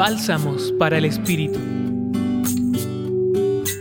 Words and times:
Bálsamos 0.00 0.72
para 0.78 0.96
el 0.96 1.04
Espíritu. 1.04 1.58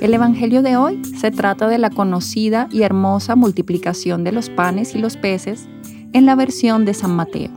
El 0.00 0.12
Evangelio 0.12 0.62
de 0.62 0.76
hoy 0.76 1.00
se 1.04 1.30
trata 1.30 1.68
de 1.68 1.78
la 1.78 1.90
conocida 1.90 2.68
y 2.72 2.82
hermosa 2.82 3.36
multiplicación 3.36 4.24
de 4.24 4.32
los 4.32 4.50
panes 4.50 4.96
y 4.96 4.98
los 4.98 5.16
peces 5.16 5.68
en 6.12 6.26
la 6.26 6.34
versión 6.34 6.84
de 6.84 6.94
San 6.94 7.14
Mateo. 7.14 7.52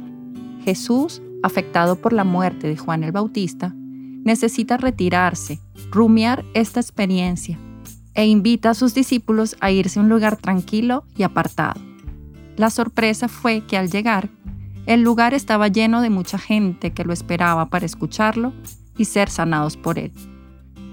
Jesús, 0.63 1.23
afectado 1.41 1.95
por 1.95 2.13
la 2.13 2.23
muerte 2.23 2.67
de 2.67 2.77
Juan 2.77 3.03
el 3.03 3.11
Bautista, 3.11 3.73
necesita 3.75 4.77
retirarse, 4.77 5.59
rumiar 5.89 6.45
esta 6.53 6.79
experiencia 6.79 7.57
e 8.13 8.27
invita 8.27 8.69
a 8.69 8.75
sus 8.75 8.93
discípulos 8.93 9.55
a 9.59 9.71
irse 9.71 9.97
a 9.97 10.03
un 10.03 10.09
lugar 10.09 10.37
tranquilo 10.37 11.03
y 11.17 11.23
apartado. 11.23 11.81
La 12.57 12.69
sorpresa 12.69 13.27
fue 13.27 13.61
que 13.61 13.75
al 13.75 13.89
llegar, 13.89 14.29
el 14.85 15.01
lugar 15.01 15.33
estaba 15.33 15.67
lleno 15.67 16.01
de 16.01 16.09
mucha 16.09 16.37
gente 16.37 16.91
que 16.91 17.03
lo 17.03 17.13
esperaba 17.13 17.67
para 17.67 17.85
escucharlo 17.85 18.53
y 18.97 19.05
ser 19.05 19.29
sanados 19.29 19.77
por 19.77 19.99
él. 19.99 20.11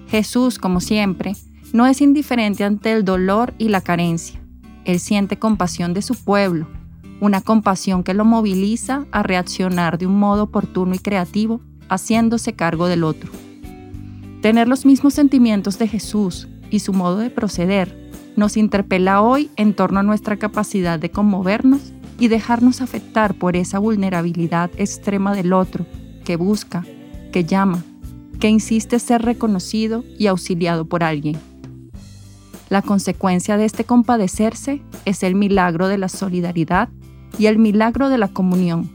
Jesús, 0.09 0.59
como 0.59 0.81
siempre, 0.81 1.35
no 1.73 1.87
es 1.87 2.01
indiferente 2.01 2.65
ante 2.65 2.93
el 2.93 3.05
dolor 3.05 3.55
y 3.59 3.69
la 3.69 3.81
carencia. 3.81 4.41
Él 4.85 5.01
siente 5.01 5.39
compasión 5.39 5.93
de 5.95 6.03
su 6.03 6.15
pueblo, 6.15 6.67
una 7.21 7.41
compasión 7.41 8.05
que 8.05 8.15
lo 8.15 8.25
moviliza 8.25 9.07
a 9.11 9.23
reaccionar 9.23 9.99
de 9.99 10.07
un 10.07 10.19
modo 10.19 10.45
oportuno 10.45 10.95
y 10.95 10.99
creativo, 10.99 11.61
haciéndose 11.89 12.55
cargo 12.55 12.87
del 12.87 13.05
otro. 13.05 13.31
Tener 14.41 14.69
los 14.69 14.87
mismos 14.87 15.15
sentimientos 15.15 15.79
de 15.79 15.89
Jesús 15.89 16.49
y 16.71 16.79
su 16.79 16.93
modo 16.93 17.19
de 17.19 17.31
proceder 17.31 18.11
nos 18.37 18.57
interpela 18.57 19.21
hoy 19.21 19.51
en 19.57 19.75
torno 19.75 19.99
a 19.99 20.05
nuestra 20.05 20.37
capacidad 20.37 20.99
de 20.99 21.11
conmovernos 21.11 21.93
y 22.19 22.29
dejarnos 22.29 22.81
afectar 22.81 23.35
por 23.35 23.57
esa 23.57 23.79
vulnerabilidad 23.79 24.71
extrema 24.77 25.35
del 25.35 25.53
otro 25.53 25.87
que 26.25 26.37
busca, 26.37 26.85
que 27.33 27.45
llama, 27.45 27.85
que 28.41 28.49
insiste 28.49 28.99
ser 28.99 29.23
reconocido 29.23 30.05
y 30.19 30.27
auxiliado 30.27 30.85
por 30.85 31.05
alguien. 31.05 31.37
La 32.69 32.83
consecuencia 32.83 33.57
de 33.57 33.65
este 33.65 33.85
compadecerse 33.85 34.83
es 35.05 35.23
el 35.23 35.35
milagro 35.35 35.89
de 35.89 35.99
la 35.99 36.09
solidaridad 36.09 36.89
y 37.39 37.47
el 37.47 37.59
milagro 37.59 38.09
de 38.11 38.19
la 38.19 38.29
comunión. 38.29 38.91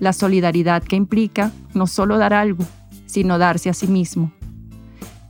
La 0.00 0.12
solidaridad 0.12 0.82
que 0.82 0.96
implica 0.96 1.52
no 1.72 1.86
solo 1.86 2.18
dar 2.18 2.34
algo, 2.34 2.64
sino 3.06 3.38
darse 3.38 3.70
a 3.70 3.74
sí 3.74 3.86
mismo. 3.86 4.32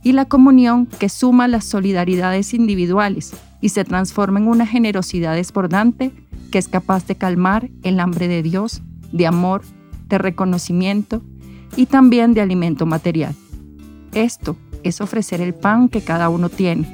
Y 0.03 0.11
la 0.11 0.25
comunión 0.25 0.85
que 0.85 1.07
suma 1.07 1.47
las 1.47 1.65
solidaridades 1.65 2.53
individuales 2.53 3.33
y 3.61 3.69
se 3.69 3.85
transforma 3.85 4.39
en 4.39 4.47
una 4.47 4.67
generosidad 4.67 5.35
desbordante 5.35 6.11
que 6.51 6.57
es 6.57 6.67
capaz 6.67 7.05
de 7.07 7.15
calmar 7.15 7.69
el 7.83 7.99
hambre 7.99 8.27
de 8.27 8.43
Dios, 8.43 8.81
de 9.11 9.27
amor, 9.27 9.63
de 10.07 10.17
reconocimiento 10.17 11.21
y 11.75 11.85
también 11.85 12.33
de 12.33 12.41
alimento 12.41 12.85
material. 12.85 13.35
Esto 14.13 14.55
es 14.83 15.01
ofrecer 15.01 15.41
el 15.41 15.53
pan 15.53 15.89
que 15.89 16.01
cada 16.01 16.29
uno 16.29 16.49
tiene, 16.49 16.87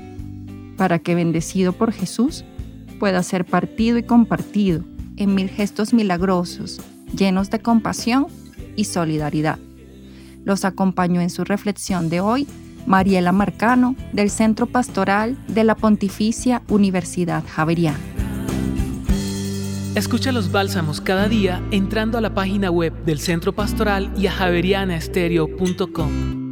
para 0.78 1.00
que 1.00 1.16
bendecido 1.16 1.74
por 1.74 1.92
Jesús 1.92 2.44
pueda 3.00 3.22
ser 3.24 3.46
partido 3.46 3.98
y 3.98 4.04
compartido 4.04 4.84
en 5.18 5.36
mil 5.36 5.50
gestos 5.50 5.94
milagrosos, 5.94 6.82
llenos 7.16 7.50
de 7.50 7.60
compasión 7.60 8.28
y 8.76 8.86
solidaridad. 8.86 9.60
Los 10.44 10.66
acompañó 10.66 11.22
en 11.22 11.30
su 11.30 11.44
reflexión 11.44 12.10
de 12.10 12.20
hoy 12.20 12.48
Mariela 12.86 13.32
Marcano 13.32 13.96
del 14.12 14.30
Centro 14.30 14.66
Pastoral 14.66 15.38
de 15.48 15.64
la 15.64 15.76
Pontificia 15.76 16.62
Universidad 16.68 17.44
Javeriana. 17.48 18.13
Escucha 19.96 20.32
los 20.32 20.52
bálsamos 20.52 21.02
cada 21.02 21.30
día 21.30 21.62
entrando 21.70 22.18
a 22.18 22.22
la 22.22 22.34
página 22.34 22.72
web 22.72 22.94
del 23.06 23.20
Centro 23.20 23.54
Pastoral 23.54 24.12
y 24.18 24.26
a 24.26 24.32
javerianaestereo.com. 24.32 26.43